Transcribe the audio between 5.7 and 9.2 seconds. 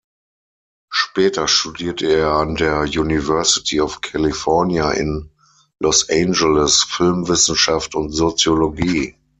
Los Angeles Filmwissenschaft und Soziologie.